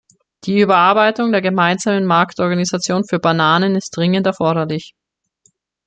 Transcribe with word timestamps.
Die 0.45 0.59
Überarbeitung 0.59 1.31
der 1.31 1.43
Gemeinsamen 1.43 2.05
Marktorganisation 2.07 3.05
für 3.07 3.19
Bananen 3.19 3.75
ist 3.75 3.91
dringend 3.95 4.25
erforderlich. 4.25 4.95